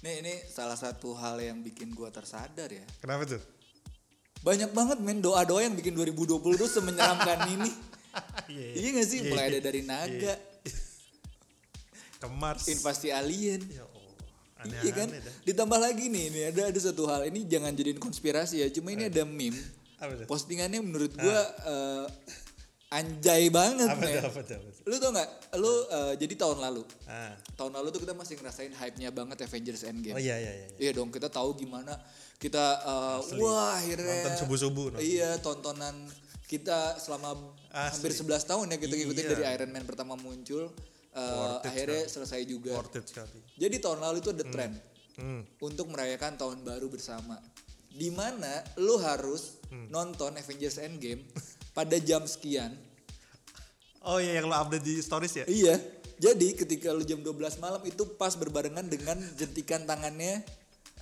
[0.00, 2.84] Nih ini salah satu hal yang bikin gua tersadar ya.
[3.00, 3.42] Kenapa tuh?
[4.40, 7.72] Banyak banget men doa-doa yang bikin 2020 tuh semenyeramkan ini.
[8.46, 9.18] Iya, Iya gak sih?
[9.24, 9.50] Iya, Mulai iya.
[9.52, 10.34] ada dari naga,
[12.20, 12.64] Ke Mars.
[12.66, 13.60] invasi alien.
[13.68, 14.04] Ya Allah.
[14.80, 15.08] Iya kan?
[15.12, 15.34] Aneh-aneh dah.
[15.44, 17.28] Ditambah lagi nih, nih ada ada satu hal.
[17.28, 18.68] Ini jangan jadiin konspirasi ya.
[18.72, 19.58] Cuma ini ada meme.
[20.28, 22.06] Postingannya menurut gua eh,
[22.88, 24.22] anjay banget Apa tuh?
[24.22, 24.56] Apa tuh?
[24.56, 24.82] Apa tuh?
[24.86, 25.28] Lu tau nggak?
[25.58, 26.82] Lu eh, jadi tahun lalu.
[27.04, 27.34] Ah.
[27.54, 30.14] Tahun lalu tuh kita masih ngerasain hype-nya banget Avengers Endgame.
[30.14, 30.66] Oh iya iya iya.
[30.70, 30.78] iya.
[30.78, 31.98] Iya dong, kita tahu gimana
[32.36, 35.00] kita uh, wah akhirnya Nonton subuh-subuh, nonton.
[35.00, 35.96] Iya, tontonan
[36.46, 37.32] kita selama
[37.72, 39.32] hampir 11 tahun ya kita ngikutin Iya.
[39.34, 40.68] dari Iron Man pertama muncul
[41.16, 42.76] uh, akhirnya selesai juga.
[42.76, 43.40] Worth it sekali.
[43.56, 44.72] Jadi tahun lalu itu ada tren
[45.16, 45.48] Hmm.
[45.64, 47.40] untuk merayakan tahun baru bersama.
[47.88, 49.88] Di mana lu harus Hmm.
[49.88, 51.24] nonton Avengers Endgame
[51.76, 52.72] pada jam sekian.
[54.00, 55.44] Oh iya yang lo update di stories ya?
[55.44, 55.76] Iya.
[56.16, 60.40] Jadi ketika lu jam 12 malam itu pas berbarengan dengan jentikan tangannya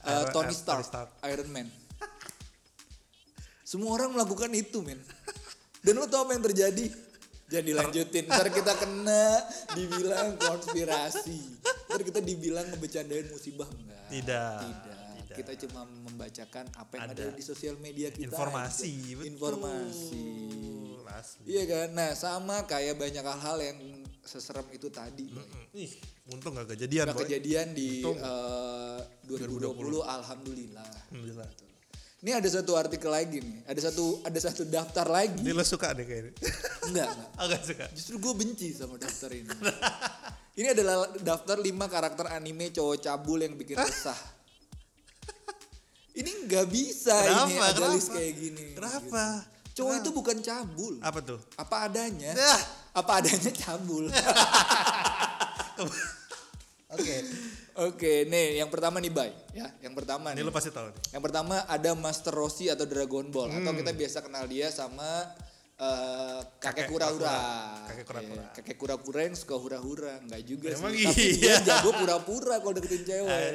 [0.02, 1.08] uh, Iron- Tony Tony Stark, Stark.
[1.30, 1.70] Iron Man.
[3.62, 4.98] Semua orang melakukan itu, men.
[5.80, 6.84] Dan lu tau apa yang terjadi?
[7.48, 8.24] Jangan dilanjutin.
[8.28, 9.24] Ntar kita kena
[9.76, 11.38] dibilang konspirasi.
[11.88, 14.04] Ntar kita dibilang ngebecandain musibah enggak?
[14.10, 14.58] Tidak.
[14.62, 15.03] Tidak.
[15.34, 15.50] Tidak.
[15.50, 18.24] Kita cuma membacakan apa yang Ada ada, di sosial media kita.
[18.24, 19.14] Informasi, aja.
[19.18, 19.28] betul.
[19.28, 20.26] Informasi.
[21.14, 21.46] Asli.
[21.46, 21.88] Iya kan?
[21.94, 23.78] Nah, sama kayak banyak hal-hal yang
[24.20, 25.30] seserem itu tadi.
[25.72, 25.92] Ih,
[26.26, 27.22] untung gak kejadian, boy.
[27.22, 28.18] kejadian di Untung.
[28.18, 30.82] eh, 2020, alhamdulillah.
[31.12, 31.46] Alhamdulillah.
[32.18, 33.62] Ini ada satu artikel lagi nih.
[33.62, 35.38] Ada satu ada satu daftar lagi.
[35.38, 36.32] Ini lo suka deh kayaknya.
[36.88, 37.30] Enggak, enggak.
[37.36, 37.84] Agak suka.
[37.94, 39.48] Justru gue benci sama daftar ini.
[40.56, 44.16] ini adalah daftar 5 karakter anime cowok cabul yang bikin resah.
[46.14, 47.74] Ini nggak bisa ini Kenapa?
[47.74, 48.18] ada list Kenapa?
[48.22, 48.64] kayak gini.
[48.78, 49.24] Kenapa?
[49.42, 49.74] Gitu.
[49.74, 50.94] Cowok itu bukan cabul.
[51.02, 51.40] Apa tuh?
[51.58, 52.30] Apa adanya.
[52.30, 52.60] Dah.
[52.94, 54.06] Apa adanya cabul.
[56.94, 57.16] Oke.
[57.74, 59.34] Oke, nih yang pertama nih, Bay.
[59.50, 60.46] Ya, yang pertama Ini nih.
[60.46, 61.18] lo pasti tahu nih.
[61.18, 65.26] Yang pertama ada Master Rossi atau Dragon Ball atau kita biasa kenal dia sama
[65.80, 67.38] eh, kakek kura-kura.
[67.90, 68.44] Kakek kura-kura.
[68.44, 71.06] Iya, kakek kura-kura yang suka hura-hura, enggak juga Emang sih.
[71.06, 71.56] Tapi dia iya.
[71.62, 73.50] jago pura-pura kalau deketin cewek.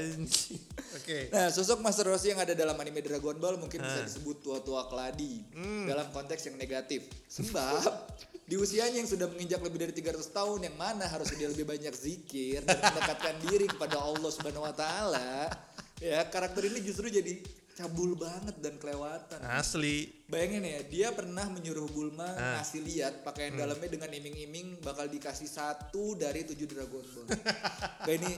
[1.00, 1.20] Oke.
[1.32, 5.44] Nah, sosok Master Rossi yang ada dalam anime Dragon Ball mungkin bisa disebut tua-tua keladi
[5.88, 7.08] dalam konteks yang negatif.
[7.30, 8.18] Sebab
[8.50, 11.94] di usianya yang sudah menginjak lebih dari 300 tahun yang mana harus dia lebih banyak
[11.94, 15.54] zikir dan mendekatkan diri kepada Allah Subhanahu wa taala,
[16.02, 17.46] ya karakter ini justru jadi
[17.80, 19.40] cabul banget dan kelewatan.
[19.40, 20.12] Asli.
[20.28, 22.28] Bayangin ya, dia pernah menyuruh Bulma
[22.60, 27.28] ngasih lihat pakaian dalamnya dengan iming-iming bakal dikasih satu dari tujuh Dragon Ball.
[28.04, 28.32] Kayak ini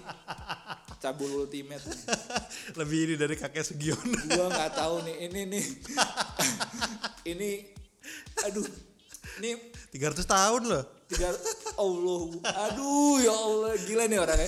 [1.01, 1.81] cabul ultimate.
[1.81, 1.99] nih.
[2.79, 4.13] Lebih ini dari kakek Sugiono.
[4.29, 5.65] Gua nggak tahu nih, ini nih,
[7.25, 7.49] ini,
[8.45, 8.67] aduh,
[9.41, 9.57] ini
[9.89, 10.85] 300 tahun loh.
[11.09, 11.27] tiga,
[11.75, 12.23] Allah,
[12.71, 14.47] aduh ya Allah, gila nih orangnya.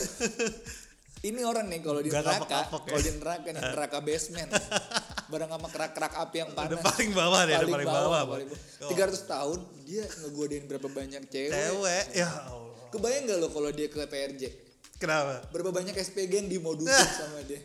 [1.24, 2.68] Ini orang nih kalau di neraka, ya.
[2.68, 4.52] kalau di neraka nih neraka basement,
[5.32, 6.76] bareng sama kerak-kerak api yang panas.
[6.76, 8.34] Udah paling bawah deh, udah paling bawah, Bang.
[8.36, 8.92] paling bawah.
[8.92, 11.56] 300 tahun dia ngegodain berapa banyak cewek.
[11.56, 12.06] Cewek.
[12.12, 12.76] Ya Allah.
[12.92, 14.44] Kebayang gak lo kalau dia ke PRJ?
[15.00, 15.48] Kenapa?
[15.48, 17.64] Berapa banyak SPG yang dimodusin sama dia?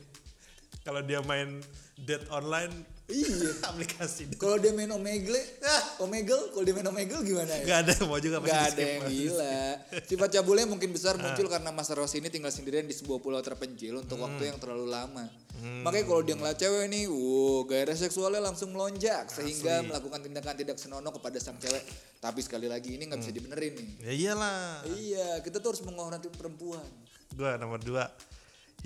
[0.87, 1.59] Kalau dia main
[1.99, 2.71] Dead Online
[3.09, 3.57] Iya.
[3.73, 5.41] aplikasi Kalau dia main Omegle,
[6.05, 7.65] Omegle, kalau dia main Omegle gimana ya?
[7.65, 9.61] Gak ada mau juga Gak ada yang gila.
[10.05, 14.05] Sifat cabulnya mungkin besar muncul karena Mas Rossi ini tinggal sendirian di sebuah pulau terpencil
[14.05, 15.25] untuk waktu yang terlalu lama.
[15.59, 20.79] Makanya kalau dia ngeliat cewek nih, wow, gairah seksualnya langsung melonjak sehingga melakukan tindakan tidak
[20.79, 21.83] senonoh kepada sang cewek.
[22.23, 23.91] Tapi sekali lagi ini nggak bisa dibenerin nih.
[24.07, 24.87] Ya iyalah.
[24.87, 26.87] Iya, kita tuh harus menghormati perempuan.
[27.35, 28.07] Gua nomor dua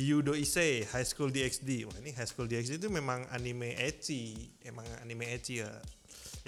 [0.01, 1.85] Yudo Issei High School DxD.
[1.85, 5.69] Wah ini High School DxD itu memang anime ecchi, emang anime ecchi ya.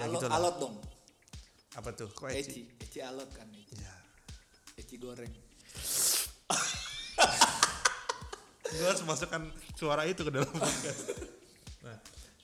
[0.00, 0.36] Ya alot, gitu lah.
[0.40, 0.74] alot dong.
[1.76, 2.08] Apa tuh?
[2.08, 2.64] Kok ecchi?
[2.64, 3.44] Eci, eci alot kan.
[3.52, 3.94] Eci, Ya.
[4.80, 5.28] eci goreng.
[8.74, 9.42] Gue harus masukkan
[9.78, 11.14] suara itu ke dalam podcast.
[11.84, 11.98] Nah,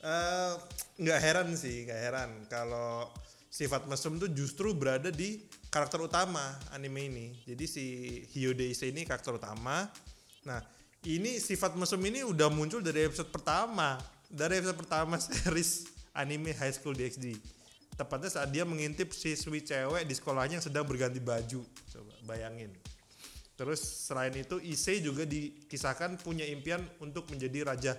[0.04, 0.52] eh,
[1.00, 3.08] nggak heran sih, nggak heran kalau
[3.50, 7.26] sifat mesum tuh justru berada di karakter utama anime ini.
[7.42, 7.84] Jadi si
[8.30, 9.90] Hyode Issei ini karakter utama.
[10.46, 10.60] Nah,
[11.04, 13.96] ini sifat mesum ini udah muncul dari episode pertama.
[14.28, 17.34] Dari episode pertama series anime High School DxD.
[17.96, 21.60] Tepatnya saat dia mengintip siswi cewek di sekolahnya yang sedang berganti baju.
[21.64, 22.72] Coba bayangin.
[23.56, 27.92] Terus selain itu Issei juga dikisahkan punya impian untuk menjadi raja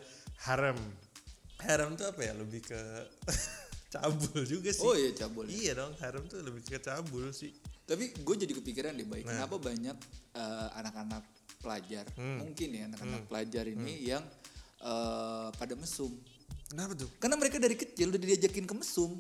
[0.49, 0.77] harem.
[1.61, 2.33] Harem tuh apa ya?
[2.33, 2.81] Lebih ke
[3.93, 4.81] cabul juga sih.
[4.81, 5.45] Oh iya cabul.
[5.45, 7.53] Iya dong, harem tuh lebih ke cabul sih.
[7.85, 9.45] Tapi gue jadi kepikiran deh baik, Nah.
[9.45, 9.97] kenapa banyak
[10.33, 11.21] eh, anak-anak
[11.61, 12.41] pelajar, Hmm.
[12.41, 14.23] mungkin ya anak-anak pelajar ini yang
[14.81, 16.09] eh, pada mesum.
[16.67, 17.05] Kenapa tuh?
[17.17, 19.13] Karena mereka dari kecil udah diajakin ke mesum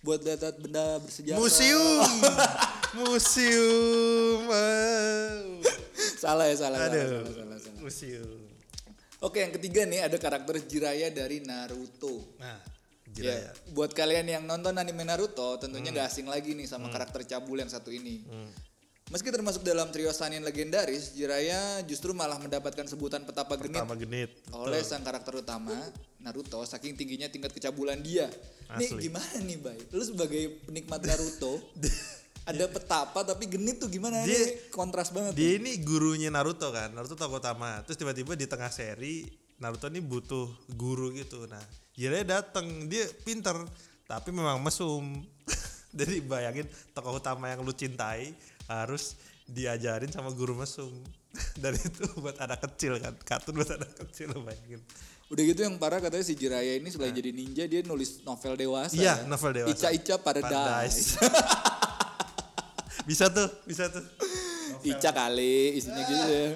[0.00, 1.36] buat lihat benda bersejarah.
[1.36, 2.08] Museum.
[2.96, 4.40] Museum.
[6.16, 6.98] Salah ya salah, Aduh.
[7.20, 7.80] salah, salah, salah.
[7.80, 8.40] Museum.
[9.20, 12.34] Oke yang ketiga nih ada karakter Jiraiya dari Naruto.
[12.38, 12.58] Nah,
[13.12, 16.00] Ya, buat kalian yang nonton anime Naruto tentunya Hmm.
[16.00, 18.24] gak asing lagi nih sama karakter cabul yang satu ini.
[19.10, 24.30] Meski termasuk dalam trio Sanin legendaris, Jiraiya justru malah mendapatkan sebutan petapa genit genit.
[24.54, 25.74] oleh sang karakter utama
[26.22, 28.30] Naruto saking tingginya tingkat kecabulan dia.
[28.78, 29.10] Nih Asli.
[29.10, 29.78] gimana nih, Bay?
[29.90, 31.58] Lu sebagai penikmat Naruto
[32.50, 34.70] ada petapa tapi genit tuh gimana Dia- nih?
[34.70, 35.34] Kontras banget.
[35.34, 37.82] Dia ini gurunya Naruto kan, Naruto tokoh utama.
[37.84, 39.26] Terus tiba-tiba di tengah seri
[39.58, 41.44] Naruto ini butuh guru gitu.
[41.50, 41.60] Nah,
[41.98, 43.54] Jiraiya datang, dia pinter,
[44.08, 45.20] tapi memang mesum.
[45.98, 46.64] Jadi bayangin
[46.96, 48.32] tokoh utama yang lu cintai
[48.66, 50.90] harus diajarin sama guru mesum.
[51.62, 54.82] Dan itu buat anak kecil kan, kartun buat anak kecil lu bayangin.
[55.32, 58.92] Udah gitu yang parah katanya si Jiraiya ini selain jadi ninja dia nulis novel dewasa.
[58.92, 59.00] Nah.
[59.00, 59.24] Iya, ya.
[59.24, 59.72] novel dewasa.
[59.72, 61.16] Ica-Ica Paradise.
[63.08, 64.04] bisa tuh, bisa tuh.
[64.92, 66.48] Ica kali isinya gitu ya.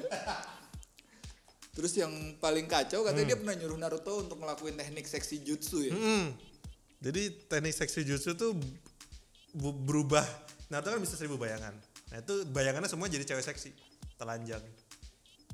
[1.73, 5.97] Terus yang paling kacau katanya dia pernah nyuruh Naruto untuk ngelakuin teknik seksi jutsu ya.
[5.97, 6.37] Hmm.
[7.01, 8.53] Jadi teknik seksi jutsu tuh
[9.57, 10.25] berubah.
[10.69, 11.73] Naruto kan bisa seribu bayangan.
[12.11, 13.71] Nah itu bayangannya semua jadi cewek seksi,
[14.21, 14.62] telanjang.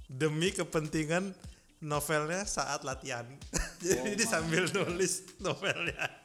[0.07, 1.33] Demi kepentingan
[1.81, 3.25] novelnya saat latihan.
[3.83, 6.23] jadi dia sambil nulis novelnya.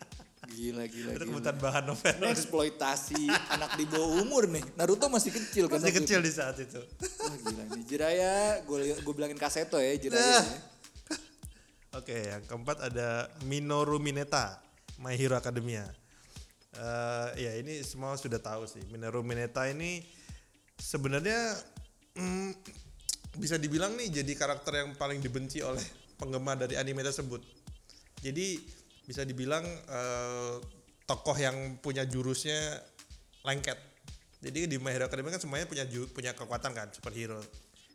[0.47, 2.13] Gila gila itu kebutuhan bahan novel.
[2.23, 4.63] Ini eksploitasi anak di bawah umur nih.
[4.79, 5.83] Naruto masih kecil kan.
[5.83, 6.27] Masih kecil itu.
[6.27, 6.79] di saat itu.
[7.27, 7.83] Wah gila nih.
[7.83, 10.23] Jiraya, gue gue bilangin kaseto ya Jiraya.
[10.23, 10.43] Nah.
[10.43, 10.59] ya.
[11.97, 14.61] Oke, yang keempat ada Minoru Mineta,
[15.01, 15.87] My Hero Academia.
[16.77, 18.85] Eh, ya ini semua sudah tahu sih.
[18.93, 20.05] Minoru Mineta ini
[20.77, 21.57] sebenarnya
[22.15, 22.51] mm,
[23.37, 25.83] bisa dibilang nih jadi karakter yang paling dibenci oleh
[26.17, 27.41] penggemar dari anime tersebut.
[28.21, 28.57] Jadi
[29.05, 30.55] bisa dibilang eh,
[31.05, 32.81] tokoh yang punya jurusnya
[33.45, 33.77] lengket.
[34.41, 37.41] Jadi di My Hero Academia kan semuanya punya punya kekuatan kan superhero.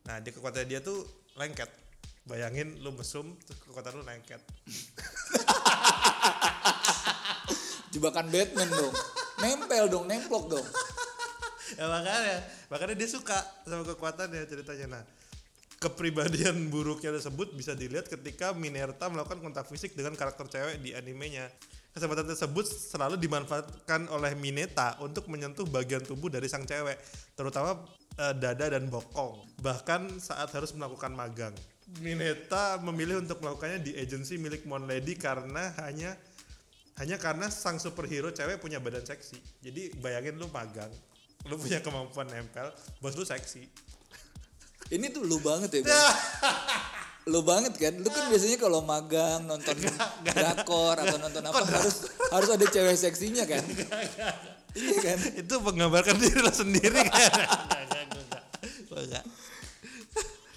[0.09, 1.05] Nah di kekuatan dia tuh
[1.39, 1.71] lengket.
[2.23, 4.39] Bayangin lu mesum terus kekuatan lu lengket.
[7.93, 8.95] Jebakan Batman dong.
[9.43, 10.67] Nempel dong, nemplok dong.
[11.79, 12.39] Ya makanya.
[12.69, 14.87] Makanya dia suka sama kekuatannya ceritanya.
[14.99, 15.05] Nah
[15.83, 21.51] kepribadian buruknya tersebut bisa dilihat ketika Minerta melakukan kontak fisik dengan karakter cewek di animenya.
[21.93, 26.97] Kesempatan tersebut selalu dimanfaatkan oleh Mineta untuk menyentuh bagian tubuh dari sang cewek
[27.37, 27.85] terutama
[28.17, 31.53] eh, dada dan bokong bahkan saat harus melakukan magang.
[32.01, 36.17] Mineta memilih untuk melakukannya di agensi milik Mon Lady karena hanya
[36.97, 39.37] hanya karena sang superhero cewek punya badan seksi.
[39.61, 40.89] Jadi bayangin lu magang,
[41.47, 42.71] lu punya kemampuan nempel,
[43.03, 43.67] bos lu seksi.
[44.93, 45.95] Ini tuh lu banget ya, Bang.
[47.33, 47.95] lu banget kan?
[48.03, 49.79] Lu kan biasanya kalau magang nonton
[50.27, 53.63] drakor atau nonton apa harus harus ada cewek seksinya kan?
[54.79, 55.19] iya kan?
[55.39, 57.31] Itu menggambarkan diri lo sendiri kan?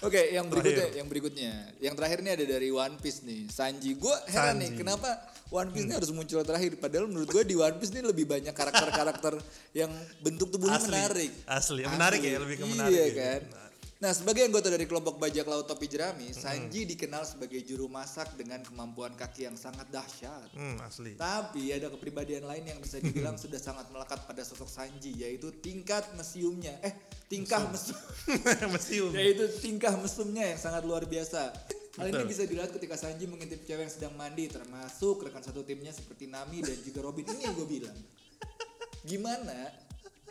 [0.06, 3.98] Oke, yang berikutnya, yang berikutnya, yang terakhir nih ada dari One Piece nih, Sanji.
[3.98, 4.78] Gue heran nih, Sanji.
[4.78, 5.10] kenapa
[5.50, 6.78] One Piece ini harus muncul terakhir?
[6.78, 9.34] Padahal menurut gue di One Piece ini lebih banyak karakter-karakter
[9.74, 9.90] yang
[10.22, 11.32] bentuk tubuhnya Asli, menarik.
[11.44, 11.82] asli.
[11.82, 13.14] Menarik ya, lebih ke menarik Iya ya.
[13.18, 13.40] kan.
[13.50, 13.65] Nah,
[14.12, 16.36] sebagai anggota dari kelompok bajak laut topi jerami, Hmm.
[16.36, 20.52] Sanji dikenal sebagai juru masak dengan kemampuan kaki yang sangat dahsyat.
[20.52, 21.16] Hmm, asli.
[21.16, 26.04] Tapi ada kepribadian lain yang bisa dibilang sudah sangat melekat pada sosok Sanji, yaitu tingkat
[26.12, 26.76] mesumnya.
[26.84, 26.92] Eh,
[27.24, 27.96] tingkah mesum.
[28.76, 29.16] Mesium.
[29.16, 31.56] yaitu tingkah mesumnya yang sangat luar biasa.
[31.96, 35.96] Hal ini bisa dilihat ketika Sanji mengintip cewek yang sedang mandi, termasuk rekan satu timnya
[35.96, 37.24] seperti Nami dan juga Robin.
[37.24, 37.96] Ini yang gue bilang.
[39.08, 39.85] Gimana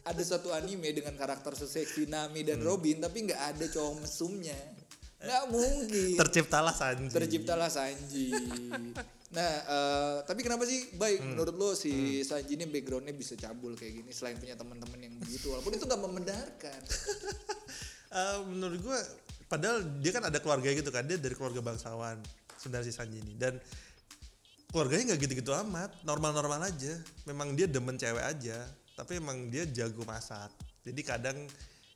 [0.06, 2.68] ada satu anime dengan karakter seseksi Nami dan Hmm.
[2.70, 4.58] Robin, tapi nggak ada cowok mesumnya?
[5.18, 6.13] Nggak mungkin.
[6.15, 7.10] Terciptalah Sanji.
[7.10, 8.30] Terciptalah Sanji.
[9.34, 11.34] Nah, eh, tapi kenapa sih, baik Hmm.
[11.34, 15.50] menurut lo si Sanji ini backgroundnya bisa cabul kayak gini selain punya teman-teman yang begitu,
[15.50, 16.80] walaupun itu nggak membenarkan.
[18.15, 19.00] Eh, menurut gue
[19.52, 22.15] padahal dia kan ada keluarga gitu kan dia dari keluarga bangsawan
[22.56, 23.60] sebenarnya si Sanji ini dan
[24.72, 26.96] keluarganya nggak gitu-gitu amat normal-normal aja
[27.28, 30.49] memang dia demen cewek aja tapi emang dia jago masak
[30.81, 31.38] jadi kadang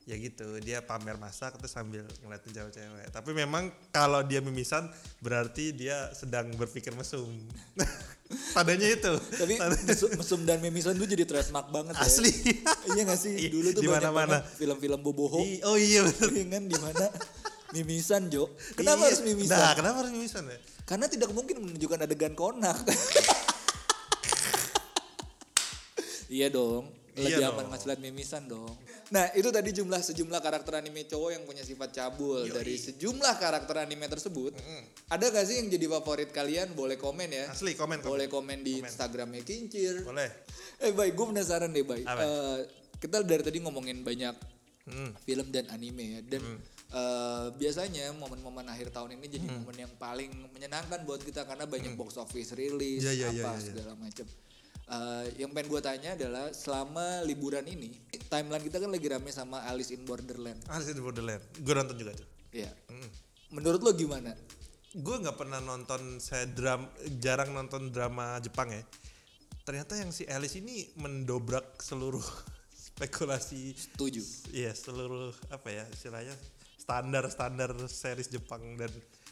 [0.03, 5.69] ya gitu dia pamer masak terus sambil ngeliatin cewek-cewek tapi memang kalau dia mimisan berarti
[5.71, 7.29] dia sedang berpikir mesum
[8.55, 9.53] padanya itu Tapi
[10.17, 12.01] mesum, dan mimisan tuh jadi trademark banget ya.
[12.01, 12.33] asli
[12.89, 13.33] Iya gak sih?
[13.37, 15.41] Iya, Dulu tuh di banget film-film boboho.
[15.41, 17.05] I- oh iya bener Iya kan di mana
[17.69, 18.49] mimisan, Jo.
[18.73, 19.07] Kenapa Iya.
[19.13, 19.57] harus mimisan?
[19.57, 22.77] nah kenapa harus mimisan ya Karena tidak mungkin menunjukkan adegan konak.
[26.29, 26.87] Iya dong.
[27.19, 28.71] Lebih Iya aman lihat mimisan dong.
[29.11, 33.75] Nah itu tadi jumlah sejumlah karakter anime cowok yang punya sifat cabul dari sejumlah karakter
[33.83, 34.55] anime tersebut.
[35.11, 36.71] Ada gak sih yang jadi favorit kalian?
[36.71, 37.51] Boleh komen ya.
[37.51, 40.05] asli komen komen Boleh komen di Instagramnya Kincir.
[40.05, 40.29] boleh
[40.79, 42.07] Eh baik, gue penasaran deh baik.
[42.07, 42.57] Eh,
[43.01, 44.35] kita dari tadi ngomongin banyak
[44.89, 45.13] Hmm.
[45.21, 46.21] film dan anime ya.
[46.23, 46.41] Dan
[46.89, 51.93] eh, biasanya momen-momen akhir tahun ini jadi momen yang paling menyenangkan buat kita karena banyak
[51.93, 53.61] box office rilis Iya, iya, apa iya, iya, iya.
[53.61, 54.25] segala macam.
[54.89, 57.93] Eh, yang pengen gue tanya adalah selama liburan ini
[58.25, 60.57] timeline kita kan lagi rame sama Alice in Borderland.
[60.65, 62.73] Alice in Borderland gue nonton juga tuh Iya.
[63.53, 64.33] Menurut lo gimana?
[64.89, 66.89] gue nggak pernah nonton saya dram
[67.21, 68.81] jarang nonton drama Jepang ya
[69.61, 72.25] ternyata yang si Alice ini mendobrak seluruh
[72.89, 74.25] spekulasi Setuju.
[74.49, 76.33] iya seluruh apa ya istilahnya
[76.73, 78.89] standar standar series Jepang dan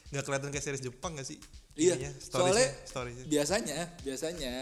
[0.07, 1.35] nggak kelihatan kayak series Jepang gak sih
[1.77, 3.25] Iya, Ininya, soalnya storiesnya.
[3.29, 4.53] biasanya, biasanya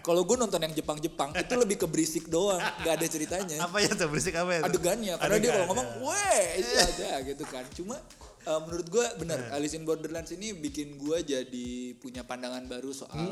[0.00, 3.56] kalau gue nonton yang Jepang-Jepang itu lebih ke berisik doang, nggak ada ceritanya.
[3.60, 4.72] apa ya tuh berisik apa ya tuh?
[4.72, 6.00] adegannya karena dia kalau Adegan, ngomong ya.
[6.08, 8.00] weh itu aja gitu kan cuma
[8.48, 11.68] uh, menurut gue benar Alice in Borderlands ini bikin gue jadi
[12.00, 13.28] punya pandangan baru soal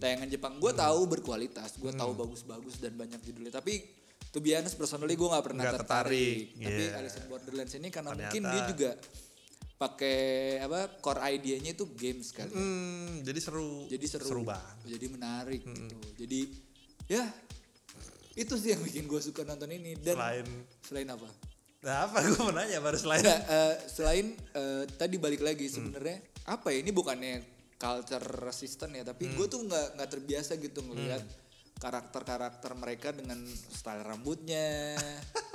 [0.00, 3.84] tayangan Jepang gue tahu berkualitas gue tahu bagus-bagus dan banyak judulnya tapi
[4.30, 6.96] to be honest personally gue nggak pernah Nggak tertarik, tertarik, tapi yeah.
[6.96, 8.24] Alice in Borderlands ini karena Ternyata.
[8.24, 8.90] mungkin dia juga
[9.80, 12.60] pakai apa core idenya itu games kali ya.
[12.60, 13.88] Hmm, jadi seru.
[13.88, 14.76] Jadi seru, seru banget.
[14.84, 15.96] Jadi menarik gitu.
[16.20, 16.40] Jadi
[17.08, 17.24] ya
[18.36, 19.96] itu sih yang bikin gue suka nonton ini.
[19.96, 20.46] Dan selain
[20.84, 21.28] selain apa?
[21.80, 22.20] Nah apa?
[22.28, 26.84] Gue mau nanya baru selain Enggak, eh, selain eh, tadi balik lagi sebenarnya apa ya
[26.84, 27.40] ini bukannya
[27.80, 31.24] culture resistant ya tapi gue tuh nggak nggak terbiasa gitu ngelihat
[31.80, 35.00] karakter-karakter mereka dengan style rambutnya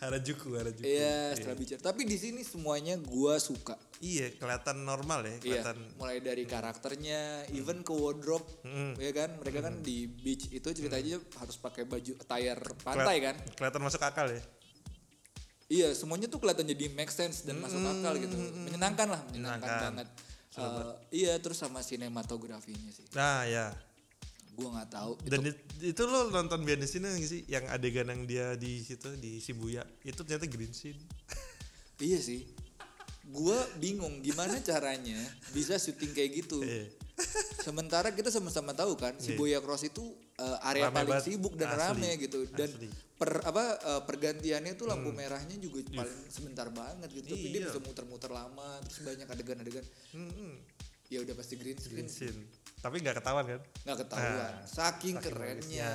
[0.00, 0.80] Harajuku Harajuku.
[0.82, 3.76] Iya style bicara tapi di sini semuanya gue suka.
[4.00, 5.76] Iya kelihatan normal ya Iya, kelihatan.
[5.94, 8.48] mulai dari karakternya, even ke wardrobe,
[8.96, 9.36] ya kan?
[9.36, 13.36] Mereka kan di beach itu ceritanya harus pakai baju attire pantai kan?
[13.54, 14.40] kelihatan masuk akal ya.
[15.70, 18.34] Iya, semuanya tuh kelihatan jadi make sense dan masuk akal gitu.
[18.34, 19.92] Menyenangkan lah, menyenangkan Menyenangkan.
[20.00, 20.08] banget.
[20.50, 23.06] Eh, iya, terus sama sinematografinya sih.
[23.14, 23.70] nah ya
[24.60, 25.12] Gua nggak tahu.
[25.24, 28.78] dan it- itu lo nonton behind the scene nggak sih yang adegan yang dia di
[28.78, 31.00] situ di Shibuya itu ternyata green scene
[31.98, 32.44] Iya sih.
[33.26, 35.20] Gua bingung gimana caranya
[35.50, 36.60] bisa syuting kayak gitu.
[36.60, 36.88] Iya.
[37.58, 40.00] Sementara kita sama-sama tahu kan, Shibuya Cross itu
[40.34, 41.26] eh, area Rame paling banget.
[41.26, 41.80] sibuk dan Asli.
[41.82, 42.38] rame gitu.
[42.48, 42.88] Dan Asli.
[42.88, 42.96] Hmm.
[43.14, 47.26] per apa eh, pergantiannya tuh lampu merahnya juga paling sebentar banget gitu.
[47.30, 47.68] Tapi dia Iya.
[47.68, 49.84] bisa muter-muter lama, terus banyak adegan-adegan.
[50.10, 50.52] Mm-mm.
[51.06, 52.40] Ya udah pasti green screen green scene
[52.80, 54.32] tapi nggak ketahuan kan nggak ketahuan.
[54.32, 55.92] Nah, Saking saking kerennya.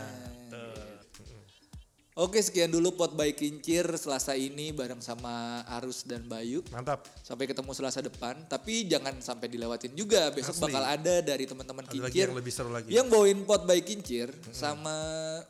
[2.16, 6.64] Oke sekian dulu pot by Kincir Selasa ini bareng sama Arus dan Bayu.
[6.72, 7.04] Mantap.
[7.20, 8.40] Sampai ketemu Selasa depan.
[8.48, 10.32] Tapi jangan sampai dilewatin juga.
[10.32, 10.64] Besok Asli.
[10.72, 12.88] bakal ada dari teman-teman Ada lagi Kincir yang lebih seru lagi.
[12.88, 14.96] yang bawain pot by Kincir sama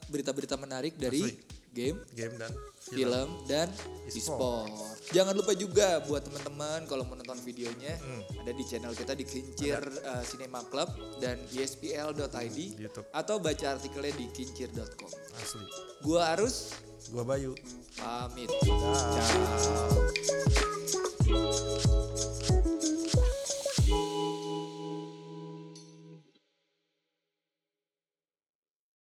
[0.09, 1.37] berita-berita menarik dari Asli.
[1.75, 2.95] Game, Game dan film.
[3.03, 3.67] film dan
[4.07, 4.15] E-sport.
[4.15, 4.71] e-sport.
[5.11, 8.23] Jangan lupa juga buat teman-teman kalau mau nonton videonya Hmm.
[8.39, 10.87] ada di channel kita di Kincir uh, Cinema Club
[11.19, 13.05] dan E espl.id YouTube.
[13.11, 15.11] atau baca artikelnya di kincir.com.
[15.35, 15.67] Asli.
[15.99, 16.71] Gua Arus
[17.07, 17.51] Gua Bayu.
[17.93, 18.49] pamit.
[18.49, 19.29] Dah.
[21.27, 22.04] Ciao.